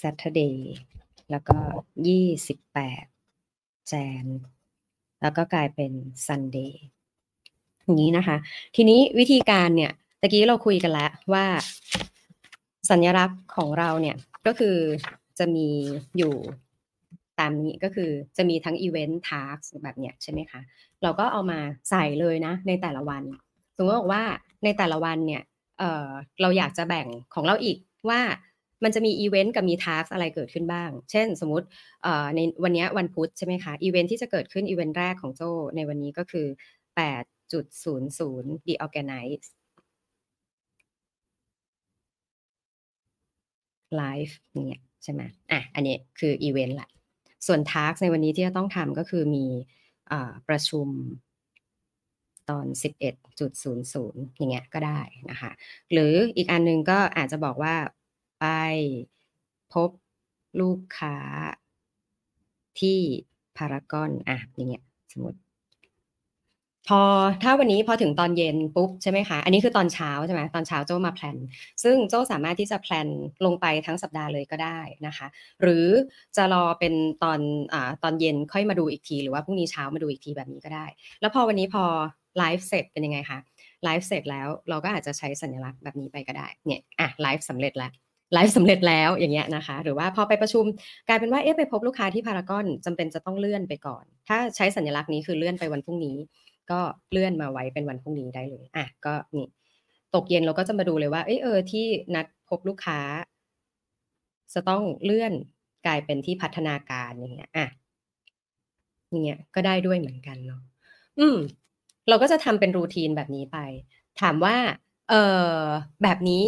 [0.00, 0.56] Saturday
[1.30, 1.58] แล้วก็
[2.06, 3.04] ยี่สิบแปด
[3.88, 4.24] แจน
[5.22, 5.92] แล้วก็กลายเป็น
[6.26, 6.72] Sunday
[7.82, 8.36] อย่างนี้นะคะ
[8.76, 11.44] ทีนี้วิธีการเนี่ยตะกี้เราคุยกันแล้วว่า
[12.90, 14.16] สัญลักษณ์ของเราเนี่ย
[14.46, 14.76] ก็คือ
[15.38, 15.68] จะมี
[16.18, 16.34] อยู่
[17.38, 20.60] ตามนี้ก็คือจะมีทั้ง Event Task แบบเนี้ยใช่ไหมคะ
[21.02, 23.22] เราก็เอามาใส่เลยนะในแต่ละวัน
[23.76, 24.22] สมมติบอกว่า
[24.64, 25.42] ในแต่ละวันเนี่ย
[25.78, 27.78] เราอยากจะแบ่งของเราอีก
[28.10, 28.20] ว่า
[28.84, 31.66] มันจะมีอีเวนต์กับมี task อะไรเกิดขึ้นบ้าง เช่น สมมติ
[32.36, 35.42] ในวันนี้วันพุธใช่ไหมคะ อีเวนต์ที่จะเกิดขึ้นอีเวนต์แรกของโจ
[35.76, 36.46] ในวันนี้ก็คือ
[36.96, 39.46] 8.00 The Organize
[44.00, 46.90] Live เนี่ยใช่ไหมอะ อันนี้คืออีเวนต์แหละ
[47.46, 49.44] ส่วน task ในวันนี้ที่จะต้องทำก็คือมี
[50.48, 50.88] ประชุม
[52.50, 52.66] ตอน
[53.34, 55.00] 11.00 อย่างเงี้ยก็ได้
[55.30, 55.50] นะคะ
[55.92, 57.74] หรืออีกอันนึงก็อาจจะบอกว่า
[58.40, 58.46] ไป
[59.72, 59.90] พบ
[60.60, 61.16] ลูกค้า
[62.80, 62.98] ที่
[63.56, 65.38] พารากอนอะอย่างเงี้ยสมมติ
[66.88, 67.02] พอ
[67.42, 71.36] ถ้าวันนี้พอถึงตอนเย็นปุ๊บใช่ไหมคะอันนี้คือตอนเช้าใช่ไหมตอนเช้าโจมาแพลน
[71.82, 73.08] ซึ่งโจสามารถที่จะแพลน
[73.44, 75.26] ลงไปทั้งสัปดาห์เลยก็ได้นะคะ
[75.62, 75.86] หรือ
[76.36, 77.40] จะรอเป็นตอน
[77.72, 80.86] อ่าตอนเย็นค่อยมาดูอีกที หรือว่าพรุ่งนี้เช้ามาดูอีกทีแบบนี้ก็ได้
[81.20, 81.84] แล้วพอวันนี้พอ
[82.38, 83.38] ไลฟ์เสร็จเป็นยังไงคะ
[83.84, 87.92] ไลฟ์เสร็จแล้วเราก็อาจจะใช้สัญลักษณ์แบบนี้ไปก็ได้เนี่ยอะไลฟ์สำเร็จแล้ว
[88.34, 90.64] ไลฟ์สำเร็จแล้วอย่างเงี้ยนะคะ หรือว่าพอไปประชุม
[91.08, 96.16] กลายเป็นว่าเอ๊ะไปพบลูกค้าที่พารากอนจำเป็นจะต้องเลื่อนไปก่อน ถ้าใช้สัญลักษณ์นี้คือเลื่อนไปวันพรุ่งนี้
[96.70, 96.80] ก็
[97.12, 99.46] เลื่อนมาไว้เป็นวันพรุ่งนี้ได้เลยอะก็นี่
[100.14, 102.98] ตกเย็นเราก็จะมาดูเลยว่าเออเออที่นัดพบลูกค้า
[104.54, 105.32] จะต้องเลื่อน
[105.86, 107.66] กลายเป็นที่พัฒนาการอย่างเงี้ยอะ
[109.10, 110.60] อย่างเงี้ยก็ได้ด้วยเหมือนกันเนาะ
[111.18, 111.36] อืม
[112.08, 113.58] เราก็จะทำเป็นรูทีนแบบนี้ไป
[114.20, 114.56] ถามว่า
[115.10, 115.14] เอ
[115.58, 115.62] อ
[116.02, 116.42] แบบนี้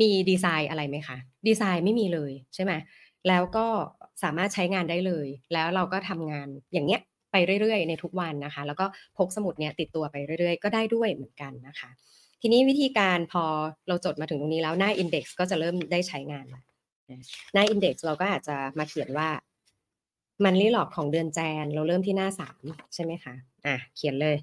[0.00, 1.16] มีดีไซน์อะไรไหมคะ
[1.48, 2.72] ดีไซน์ไม่มีเลยใช่ไหม
[3.28, 3.66] แล้วก็
[4.22, 7.00] สามารถใช้งานได้เลย แล้วเราก็ทำงานอย่างเนี้ย
[7.32, 11.90] ไปเรื่อยๆ ในทุกวันนะคะ แล้วก็พกสมุดเนี้ยติดตัวไปเรื่อยๆ ก็ได้ด้วยเหมือนกันนะคะ
[12.40, 13.44] ทีนี้วิธีการพอ
[13.88, 16.64] เราจดมาถึงตรงนี้แล้วหน้า Index ก็จะเริ่มได้ใช้งานแล้ว
[17.54, 19.28] หน้า Index เราก็อาจจะมาเขียนว่า
[20.44, 22.62] monthly log ของเดือน Jan เราเริ่มที่หน้าสาม
[22.94, 23.34] ใช่ไหมคะ
[23.66, 24.36] อะ เขียนเลย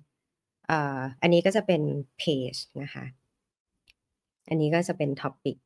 [1.21, 1.81] อันนี้ก็จะเป็น
[2.21, 3.05] page นะคะ
[4.49, 5.57] อันนี้ก็จะเป็น topic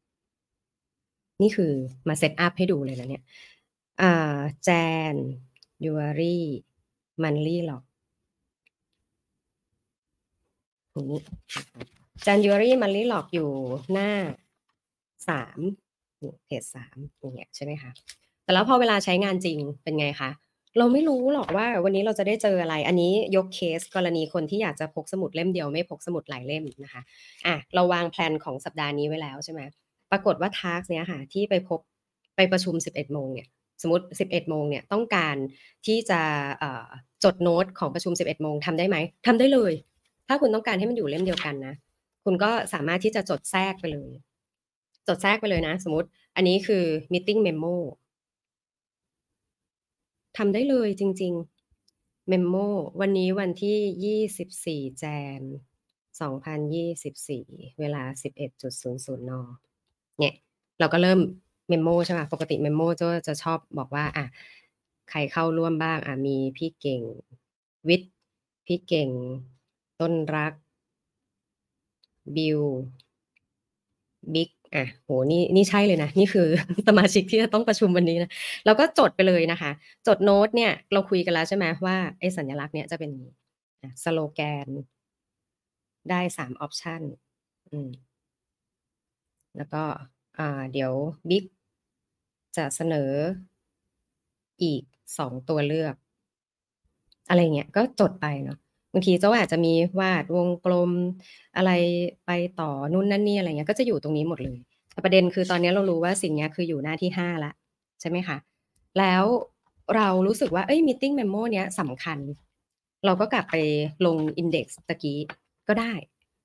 [1.41, 1.71] นี่คือ
[2.07, 3.23] มา set up ให้ดูเลยนะเนี่ย
[4.63, 7.83] January monthly log
[11.11, 11.21] นี้
[12.23, 13.49] January monthly log อยู่
[13.93, 14.11] หน้า
[15.29, 15.59] สาม
[16.45, 17.91] เพจสามอย่างเงี้ยใช่ไหมคะ
[18.43, 20.29] แต่แล้วพอเวลาใช้งานจริงเป็นไงคะ
[20.77, 27.01] เราไม่รู้หรอกว่าวันนี้เราจะได้เจออะไร อันนี้ยกเคสกรณีคนที่อยากจะพกสมุดเล่มเดียวไม่พกสมุดหลายเล่มนะคะ
[27.47, 29.61] อะเราวางแผนของสัปดาห์นี้ไว้แล้วใช่ไหม
[30.11, 31.79] ปรากฏว่า task เนี้ยค่ะที่ไปพบ
[32.35, 33.47] ไปประชุม 11โมงเนี่ย
[33.81, 35.35] สมมติ 11โมงเนี่ยต้องการ
[35.85, 36.21] ที่จะ
[37.23, 39.73] จดโน้ตของประชุม 11โมงทำได้ไหมทำได้เลย
[40.27, 41.75] ถ้าคุณต้องการให้มันอยู่เล่มเดียวกันนะ
[42.25, 44.11] คุณก็สามารถที่จะจดแทรกไปเลย
[45.07, 46.83] จดแทรกไปเลยนะ สมมติ อันนี้คือ
[47.13, 47.75] meeting memo
[50.37, 51.33] ทำได้เลยจริง
[51.81, 52.55] ๆ memo
[52.99, 54.17] วันนี้วันที่
[54.81, 55.41] 24 Jan
[56.19, 57.45] 2024
[57.79, 59.31] เวลา 11.00 น
[60.19, 60.33] เนี่ย
[60.79, 61.19] เราก็เริ่ม
[61.69, 64.25] memo ใช่ไหมปกติ memo จะจะชอบบอกว่า อะ
[65.09, 67.01] ใครเข้าร่วมบ้าง อะ มีพี่เก่ง
[67.87, 68.13] วิทย์
[68.65, 69.09] พี่เก่ง
[69.99, 70.53] ต้นรัก
[72.35, 72.61] บิว
[74.33, 76.47] บิ๊ก อะโหนี่นี่ใช่เลยนะ นี่คือ
[76.87, 78.29] สมาชิกที่จะต้องประชุมวันนี้นะ
[78.65, 79.71] เราก็จดไปเลยนะคะ
[80.07, 83.11] จดโน้ตเนี่ย เราคุยกันแล้วใช่ไหมว่าไอ้สัญลักษณ์เนี่ยจะเป็น
[84.03, 84.67] สโลแกน
[86.09, 87.01] ได้สามออปชัน
[87.71, 87.89] อืม
[89.57, 89.83] แล้วก็
[90.37, 90.93] อ่าเดี๋ยว
[91.29, 91.43] บิ๊ก
[92.57, 93.11] จะเสนอ
[94.63, 94.83] อีก
[95.17, 95.95] สองตัวเลือก
[97.27, 98.57] อะไรเงี้ยก็จดไปเนาะ
[98.93, 100.91] บางทีเจ้าอาจจะมีวาดวงกลม
[101.57, 101.71] อะไร
[102.25, 104.57] ไปต่อนู่นนั่นนี่อะไรเงี้ยก็จะอยู่ตรงนี้หมดเลย
[104.91, 107.51] แต่ประเด็นคือตอนนี้เรารู้ว่าสิ่งนี้คืออยู่หน้าที่ห้าละ
[108.01, 108.37] ใช่ไหมคะ
[108.99, 109.23] แล้ว
[109.95, 112.17] เรารู้สึกว่าเอ้ยมิ팅เมมโมเนี้ยสำคัญ
[113.05, 113.55] เราก็กลับไป
[114.05, 115.19] ลงอินเด็กซ์ตะกี้
[115.67, 115.93] ก็ได้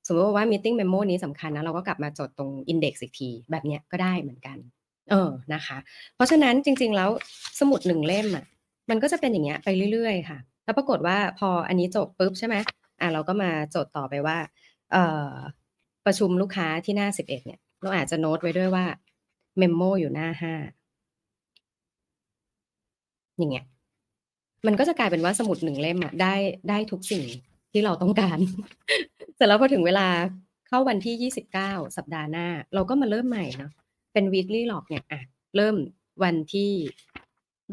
[0.06, 4.56] สมมติว่า meeting memo นี้สำคัญนะเราก็กลับมาจดตรง index อีกทีแบบเนี้ยก็ได้เหมือนกัน
[5.10, 5.78] เออนะคะ
[6.14, 7.10] เพราะฉะนั้นจริง ๆ แล้ว
[7.60, 8.44] สมุดหนึ่งเล่มอะ
[8.90, 12.56] มันก็จะเป็นอย่างเงี้ยไปเรื่อย ๆ ค่ะ แล้วปรากฏว่าพออันนี้จบปุ๊บใช่ไหม
[13.00, 14.38] อะเราก็มาจดต่อไปว่า
[14.92, 15.32] เอ่อ
[16.06, 18.84] ประชุมลูกค้าที่หน้าสิบเอ็ดเนี่ย เราอาจจะโน้ตไว้ด้วยว่า
[19.58, 20.54] เมมโมอยู่หน้าห้า
[23.36, 23.66] อย่างเงี้ย
[24.66, 26.34] มันก็จะกลายเป็นว่าสมุดหนึ่งเล่มอะได้
[26.68, 27.24] ได้ทุกสิ่ง
[27.72, 28.38] ที่เราต้องการ
[29.34, 30.08] เสร็จแล้วพอถึงเวลา
[30.68, 33.72] เข้าวันที่ยี่สิบเก้าสัปดาห์หน้า เราก็มาเริ่มใหม่เนาะ
[34.12, 35.20] เป็น weekly log เนี่ยอะ
[35.56, 35.76] เริ่ม
[36.22, 36.70] วันที่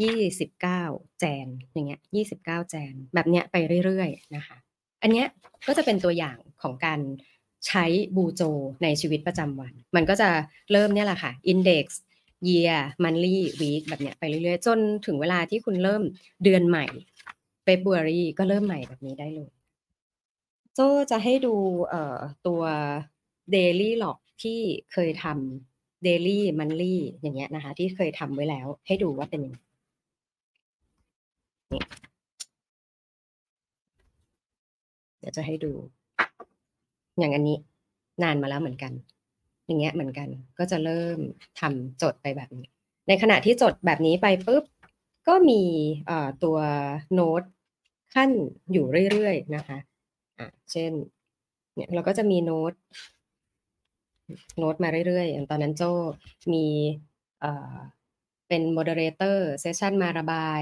[0.04, 0.84] ยี่สิบเก้า
[1.20, 3.56] แจนอย่างเงี้ยยี่สิบเก้าแจนแบบเนี้ยไป
[3.86, 4.58] เรื่อยๆนะคะ
[5.02, 5.28] อันเนี้ย
[5.68, 7.00] ก็จะเป็นตัวอย่างของการ
[7.68, 8.42] ใช้บูโจ
[8.84, 10.30] ในชีวิตประจำวัน มันก็จะ
[10.72, 11.86] เริ่มเนี่ยแหละค่ะ index
[12.48, 16.04] year monthly week แบบเนี้ยไปเรื่อยๆ จนถึงเวลาที่คุณเริ่ม
[16.44, 16.86] เดือนใหม่
[17.66, 19.50] February ก็เริ่มใหม่แบบนี้ได้เลย
[20.74, 20.80] โจ
[21.12, 21.56] จะให้ดู
[21.88, 22.62] เอ่อตัว
[23.56, 24.60] daily log ที่
[24.94, 29.58] เคยทำ daily monthly อย่างเงี้ยนะคะ ที่เคยทำไว้แล้วให้ดูว่าเป็นยังไง
[31.76, 31.84] นี่
[35.20, 35.72] เดี๋ยวจะให้ดู
[37.20, 37.58] อย่างอันนี้
[38.24, 38.94] นานมาแล้วเหมือนกัน
[39.66, 40.28] อย่างเงี้ยเหมือนกัน
[40.60, 41.20] ก็จะเริ่ม
[41.60, 42.68] ทำจดไปแบบนี้
[43.08, 44.64] ในขณะที่จดแบบนี้ไปปุ๊บ
[45.28, 45.62] ก็มี
[46.44, 46.58] ตัว
[47.14, 47.44] โน้ต
[48.14, 48.30] คั่น
[48.72, 49.78] อยู่เรื่อยๆนะคะ
[50.40, 50.92] อะเช่น
[51.76, 52.74] เนี่ยเราก็จะมีโน้ต
[54.58, 55.84] โน้ตมาเรื่อยๆอย่างตอนนั้นโจ
[56.54, 56.66] มี
[57.42, 57.76] เอ่อ
[58.48, 60.62] เป็น moderator session มาระบาย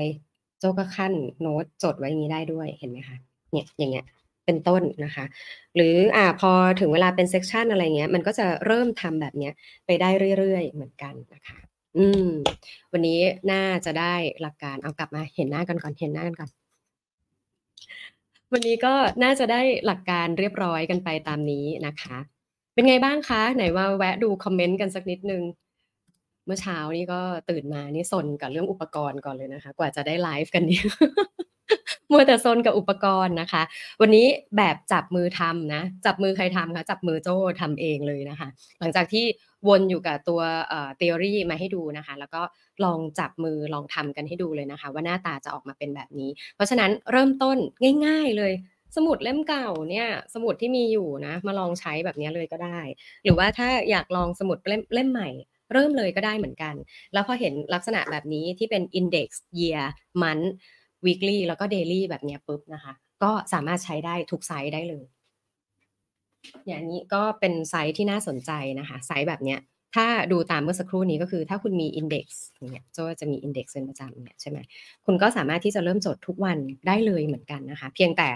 [0.64, 3.18] โจก็คั่นโน้ตจดไว้อย่างนี้ได้ด้วยเห็นไหมคะ
[3.52, 4.06] เนี่ยอย่างเงี้ย
[4.46, 5.26] เป็นต้นนะคะ
[5.76, 9.54] หรืออ่าพอถึงเวลาเป็นเซสชันอะไรเงี้ย มันก็จะเริ่มทำแบบเนี้ย
[9.86, 11.58] ไปได้เรื่อยๆ เหมือนกันนะคะ
[11.98, 12.28] อืม
[12.92, 13.20] วันนี้
[13.52, 16.50] น่าจะได้หลักการเอากลับมาเห็นหน้ากันก่อนเห็นหน้ากันก่อน
[18.52, 22.18] วันนี้ก็น่าจะได้หลักการเรียบร้อยกันไปตามนี้นะคะ
[22.74, 25.44] เป็นไงบ้างคะ ไหนว่าแวะดูคอมเมนต์กันสักนิดนึง
[26.46, 30.86] เมื่อเช้านี่ก็ตื่นมานี่ซนกับเรื่องอุปกรณ์ก่อนเลยนะคะ กว่าจะได้ไลฟ์กันเนี่ย
[32.12, 33.64] มัวแต่ซนกับอุปกรณ์นะคะ
[34.02, 34.26] วันนี้
[34.58, 38.48] แบบจับมือทำนะ จับมือใครทำคะจับมือโจ้ทำเองเลยนะคะ
[38.80, 39.26] หลังจากที่
[39.68, 42.42] วนอยู่กับตัวเอ่อ theory มาให้ดูนะคะ แล้วก็
[42.84, 47.58] ลองจับมือลองทำกันให้ดูเลยนะคะ ว่าหน้าตาจะออกมาเป็นแบบนี้ เพราะฉะนั้นเริ่มต้น
[48.06, 48.54] ง่าย ๆเลย
[48.96, 52.80] สมุดเล่มเก่าเนี่ย สมุดที่มีอยู่นะ มาลองใช้แบบนี้เลยก็ได้
[53.24, 55.30] หรือว่าถ้าอยากลองสมุดเล่มเล่มใหม่
[55.74, 56.76] เริ่มเลยก็ได้เหมือนกัน
[57.14, 59.84] แล้วพอเห็นลักษณะแบบนี้ที่เป็น index year
[60.22, 60.48] month
[61.06, 65.06] weekly แล้วก็ daily แบบนี้ปุ๊บนะคะ ก็สามารถใช้ได้ทุกไซส์ได้เลย
[66.68, 69.60] อย่างนี้ก็เป็นไซส์ที่น่าสนใจนะคะ ไซส์แบบเนี้ย
[69.96, 72.28] ถ้าดูตามเมื่อสักครู่นี้ก็คือ ถ้าคุณมี index
[72.72, 74.58] เนี่ยโจจะมี index เป็นประจำเนี่ยใช่ไหม
[75.06, 78.30] คุณก็สามารถที่จะเริ่มจดทุกวันได้เลยเหมือนกันนะคะ เพียงแต่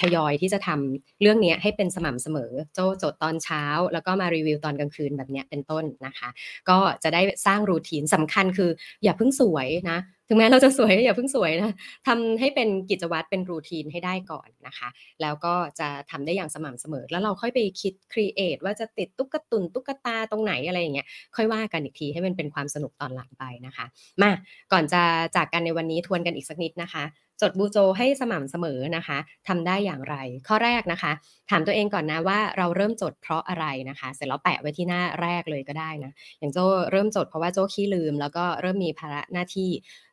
[0.00, 6.28] ทยอยที่จะทำเรื่องนี้ให้เป็นสม่ำเสมอ โจจดตอนเช้า แล้วก็มารีวิวตอนกลางคืนแบบเนี้ยเป็นต้นนะคะ
[6.68, 8.70] ก็จะได้สร้างรูทีนสำคัญคือ
[9.02, 9.98] อย่าเพิ่งสวยนะ
[10.30, 11.74] ถึงแม้เราจะสวยก็อย่าเพิ่งสวยนะ
[12.06, 14.88] ทำให้เป็นกิจวัตรเป็นรูทีนให้ได้ก่อนนะคะ
[15.22, 23.86] แล้วก็จะทำได้อย่างสม่ำเสมอ แล้วเราค่อยไปคิดครีเอทว่าจะติดตุ๊กตุนตุ๊กตาตรงไหนอะไรอย่างเงี้ยค่อยว่ากันอีกทีให้มันเป็นความสนุกตอนหลังไปนะคะ
[24.22, 24.30] มา
[24.72, 25.02] ก่อนจะ
[25.36, 27.04] จากกันในวันนี้ทวนกันอีกสักนิดนะคะ
[27.42, 30.16] จดบูโจให้สม่ำเสมอนะคะทำได้อย่างไร
[30.48, 31.12] ข้อแรกนะคะ
[31.50, 36.58] ถามตัวเองก่อนนะว่าเราเริ่มจดเพราะอะไรนะคะ เสร็จแล้วแปะไว้ที่หน้าแรกเลยก็ได้นะอย่างโจ
[36.90, 39.70] เริ่มจดเพราะว่าโจขี้ลืม แล้วก็เริ่มมีภาระหน้าที่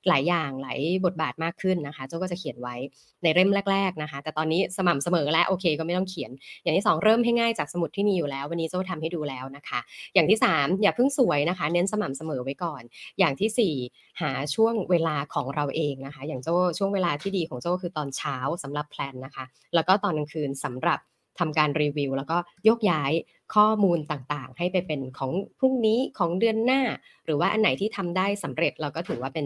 [0.08, 2.76] หลายอย่างหลายบทบาทมากขึ้นนะคะ โจก็จะเขียนไว้
[3.24, 6.32] ในเล่มแรก ๆนะคะ แต่ตอนนี้สม่ำเสมอแล้วโอเค ก็ไม่ต้องเขียน
[6.64, 9.80] อย่างที่สองเริ่มให้ง่ายจากสมุดที่มีอยู่แล้ว วันนี้โจทำให้ดูแล้วนะคะ
[10.14, 12.84] อย่างที่สามอย่าเพิ่งสวยนะคะ เน้นสม่ำเสมอไว้ก่อน
[13.20, 13.76] อย่างที่สี่
[14.22, 21.00] หาช่วงเวลาของเราเองนะคะ อย่างโจช่วงเวลาที่ดีของโจคือตอนเช้าสำหรับ plan นะคะ แล้วก็ตอนกลางคืนสำหรับ
[21.40, 23.12] ทำการรีวิว แล้วก็ยกย้าย
[23.56, 26.82] ข้อมูลต่างๆ ให้ไปเป็นของพรุ่งนี้ของเดือนหน้า
[27.26, 29.46] หรือว่าอันไหนที่ทำได้สำเร็จเราก็ถือว่าเป็น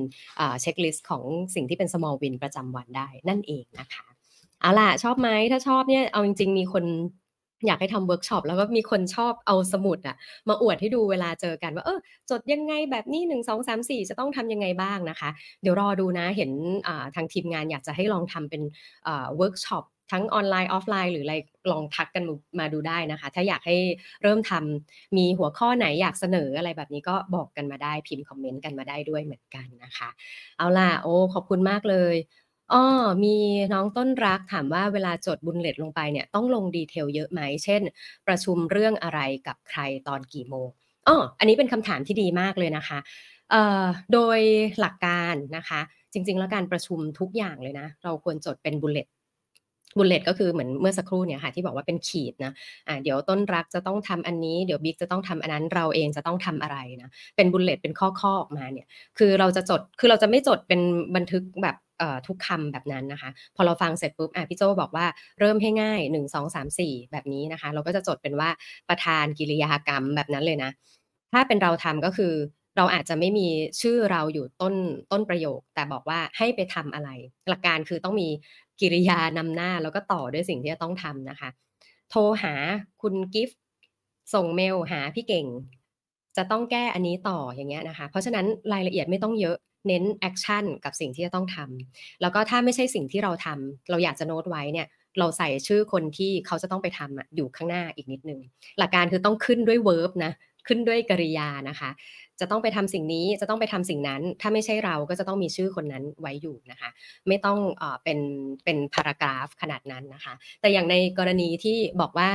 [0.62, 1.24] checklist ของ
[1.56, 4.06] สิ่งที่เป็น small win ประจำวันได้นั่นเองนะคะ
[4.62, 6.86] เอาล่ะชอบไหมถ้าชอบเนี่ยเอาจริง ๆ มีคน
[7.68, 10.16] อยากให้ทำเวิร์กช็อปแล้วก็มีคนชอบเอาสมุดอะ
[10.50, 15.30] มาอวดให้ดูเวลาเจอกันว่าเออจดยังไงแบบนี้หนึ่งสองสามสี่จะต้องทำยังไงบ้างนะคะ
[15.62, 16.52] เดี๋ยวรอดูนะเห็น
[17.16, 18.62] ทางทีมงานอยากจะให้ลองทำเป็น
[19.04, 21.36] เวิร์กช็อปทั้งออนไลน์ออฟไลน์หรืออะไร
[21.72, 22.24] ลองทักกัน
[22.60, 23.78] มาดูได้นะคะ ถ้าอยากให้
[24.24, 30.10] เริ่มทำมีหัวข้อไหนอยากเสนออะไรแบบนี้ก็บอกกันมาได้พิมพ์คอมเมนต์กันมาได้ด้วยเหมือนกันนะคะ
[30.58, 32.16] เอาล่ะโอ้ขอบคุณมากเลย
[32.74, 32.84] อ้อ
[33.24, 33.36] มี
[33.74, 37.82] น้องต้นรักถามว่าเวลาจด bullet ลงไปเนี่ยต้องลง detail เยอะไหม เช่น
[38.28, 40.68] ประชุมเรื่องอะไรกับใครตอนกี่โมง
[41.08, 43.00] อ้ออันนี้เป็นคำถามที่ดีมากเลยนะคะ
[43.52, 44.40] เอ่อโดย
[44.80, 45.82] หลักการนะคะ
[46.14, 49.08] จริง ๆ แล้วการประชุมทุกอย่างเลยนะ เราควรจดเป็น bullet
[49.98, 52.52] bullet ก็คือเหมือนเมื่อสักครู่เนี่ยค่ะที่บอกว่าเป็นขีดนะ
[52.88, 60.82] อ่าเดี๋ยวต้นรักจะต้องทำอันนี้เดี๋ยวบิ๊กจะต้องทำอันนั้นเราเองจะต้องทำอะไรนะเป็น bullet เป็นข้อข้อออกมาเนี่ยคือเราจะจดคือเราจะไม่จดเป็น
[61.16, 61.76] บันทึกแบบ
[62.28, 65.06] ทุกคำแบบนั้นนะคะ พอเราฟังเสร็จปุ๊บอะพี่โจบอกว่า
[65.40, 68.50] เริ่มให้ง่าย 1 2 3 4 แบบนี้นะคะ เราก็จะจดเป็นว่า
[68.90, 70.72] ประธานกิริยากรรมแบบนั้นเลยนะ
[71.34, 72.34] ถ้าเป็นเราทำก็คือ
[72.78, 73.48] เราอาจจะไม่มี
[73.82, 74.76] ชื่อเราอยู่ต้น
[75.12, 77.10] ต้นประโยค แต่บอกว่าให้ไปทำอะไร
[77.50, 78.30] หลักการคือต้องมี
[78.82, 81.50] กิริยานำหน้าแล้วก็ต่อด้วยสิ่งที่จะต้องทำนะคะ
[82.10, 82.54] โทรหา
[83.02, 83.60] คุณกิฟต์
[84.34, 85.48] ส่งเมลหาพี่เก่ง
[86.38, 94.88] จะต้องแก้อันนี้ต่ออย่างเงี้ยนะคะ เพราะฉะนั้นรายละเอียดไม่ต้องเยอะ เน้น action กับสิ่งที่จะต้องทำแล้วก็ถ้าไม่ใช่สิ่งที่เราทำเราอยากจะโน้ตไว้เนี่ย
[95.20, 98.40] เราใส่ชื่อคนที่เขาจะต้องไปทำอยู่ข้างหน้าอีกนิดนึง
[98.80, 100.32] หลักการคือต้องขึ้นด้วยเวิร์บนะ
[100.68, 101.90] ขึ้นด้วยกริยานะคะ
[102.40, 106.90] จะต้องไปทำสิ่งนี้จะต้องไปทำสิ่งนั้น ถ้าไม่ใช่เราก็จะต้องมีชื่อคนนั้นไว้อยู่นะคะ
[107.28, 107.60] ไม่ต้อง
[108.04, 108.20] เป็น
[108.66, 112.30] เป็นพารากราฟขนาดนั้นนะคะ แต่อย่างในกรณีที่บอกว่า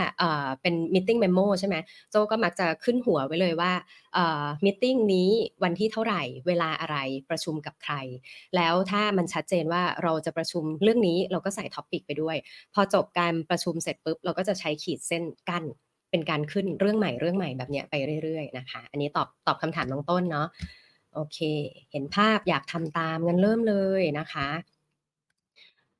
[0.62, 1.76] เป็น meeting memo ใช่ไหม
[2.10, 3.72] โจก็มักจะขึ้นหัวไว้เลยว่า
[4.14, 5.30] เอ่อ meeting นี้
[5.64, 6.96] วันที่เท่าไหร่เวลาอะไร
[7.30, 7.94] ประชุมกับใคร
[8.56, 12.36] แล้วถ้ามันชัดเจนว่าเราจะประชุมเรื่องนี้เราก็ใส่ท็อปิกไปด้วย
[12.74, 15.64] พอจบการประชุมเสร็จปุ๊บเราก็จะใช้ขีดเส้นกั้น
[16.16, 20.48] เป็นการขึ้นเรื่องใหม่เรื่องใหม่แบบเนี้ยไปเรื่อยๆนะคะ อันนี้ตอบตอบคำถามน้องต้นเนาะ
[21.14, 21.38] โอเค
[21.92, 24.48] เห็นภาพอยากทำตามงั้นเริ่มเลยนะคะ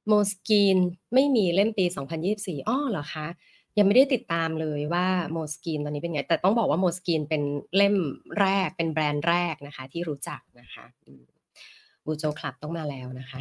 [0.08, 0.78] โมสกีน
[1.14, 1.84] ไม่มีเล่มปี
[2.26, 3.26] 2024 อ้อเหรอคะ
[3.78, 7.42] ยังไม่ได้ติดตามเลยว่าโมสกีนตอนนี้เป็นไง แต่ต้องบอกว่าโมสกีนเป็น
[7.76, 7.96] เล่ม
[8.40, 10.84] แรกเป็นแบรนด์แรกนะคะ ที่รู้จักนะคะ
[12.04, 13.40] BUJO Club ต้องมาแล้วนะคะ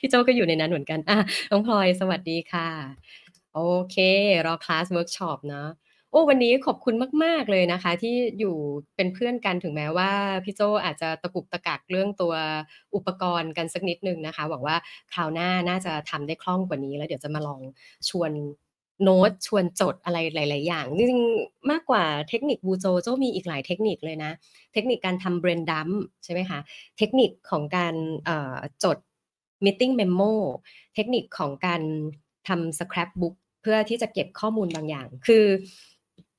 [0.00, 1.18] พี่โจก็อยู่ในนั้นเหมือนกันอะ
[1.50, 2.68] น้องพลอยสวัสดีค่ะ
[3.58, 3.96] โอเค
[4.46, 5.68] รอคลาสเวิร์กช็อปเนาะ
[6.10, 8.56] โอ้วันนี้ขอบคุณมาก ๆ เลยนะคะ ที่อยู่
[8.96, 10.10] เป็นเพื่อนกันถึงแม้ว่า
[10.44, 12.34] พี่โจอาจจะตะกุกตะกักเรื่องตัว
[12.94, 14.76] อุปกรณ์กันสักนิดนึงนะคะ หวังว่า
[15.12, 17.60] คราวหน้าน่าจะทำได้คล่องกว่านี้ แล้วเดี๋ยวจะมาลอง
[18.08, 18.30] ชวน
[19.02, 24.32] โน้ตชวนจดอะไรหลาย ๆ อย่างจริงๆมากกว่าเทคนิคบูโจโจมีอีกหลายเทคนิคเลยนะ
[24.72, 25.90] เทคนิคการทำเบรนดัม
[26.24, 26.58] ใช่ไหมคะ
[26.98, 27.94] เทคนิคของการ
[28.84, 28.98] จด
[29.64, 30.32] meeting memo
[30.94, 31.82] เทคนิคของการ
[32.48, 33.34] ทำ scrapbook
[33.66, 35.46] พื่อที่จะเก็บข้อมูลบางอย่าง คือ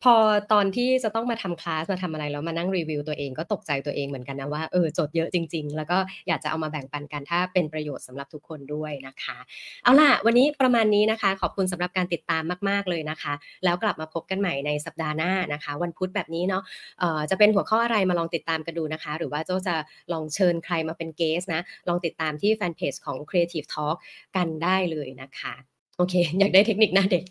[0.03, 0.15] พอ
[0.53, 9.37] ตอนที่จะต้องมาทำคลาสมาทำอะไรแล้วมานั่งรีวิวตัวเองก็ตกใจตัวเองเหมือนกันนะว่าเออจดเยอะจริง ๆ แล้วก็อยากจะเอามาแบ่งปันกันถ้าเป็นประโยชน์สำหรับทุกคนด้วยนะคะ
[9.83, 16.63] เอาล่ะ วันนี้ประมาณนี้นะคะ ขอบคุณสำหรับการติดตามมาก ๆเลยนะคะ แล้วกลับมาพบกันใหม่ในสัปดาห์หน้านะคะ วันพุธแบบนี้เนาะ
[16.99, 19.75] เอ่อจะเป็นหัวข้ออะไรมาลองติดตามกันดูนะคะ หรือว่าโจจะ
[20.13, 23.95] ลองเชิญใครมาเป็นเกสนะลองติดตามที่แฟนเพจของ Creative Talk
[24.35, 25.55] กันได้เลยนะคะ
[25.97, 27.23] โอเค อยากได้เทคนิคหน้าเด็ก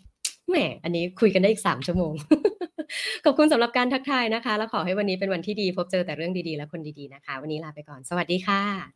[0.49, 2.13] แหมอันนี้คุยกันได้อีก 3 ชั่วโมง
[3.25, 8.77] ขอบคุณสำหรับการทักทายนะคะ แล้วขอให้วันนี้เป็นวันที่ดี พบเจอแต่เรื่องดีๆ และคนดีๆนะคะ วันนี้ลาไปก่อน สวัสดีค่ะ